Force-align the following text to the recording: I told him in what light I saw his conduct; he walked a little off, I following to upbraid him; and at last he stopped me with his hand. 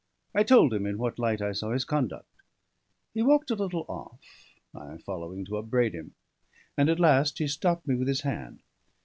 I 0.33 0.41
told 0.41 0.73
him 0.73 0.87
in 0.87 0.97
what 0.97 1.19
light 1.19 1.43
I 1.43 1.51
saw 1.51 1.73
his 1.73 1.85
conduct; 1.85 2.33
he 3.13 3.21
walked 3.21 3.51
a 3.51 3.55
little 3.55 3.85
off, 3.87 4.19
I 4.73 4.97
following 4.97 5.45
to 5.45 5.57
upbraid 5.57 5.93
him; 5.93 6.15
and 6.75 6.89
at 6.89 6.99
last 6.99 7.37
he 7.37 7.47
stopped 7.47 7.87
me 7.87 7.93
with 7.93 8.07
his 8.07 8.21
hand. 8.21 8.63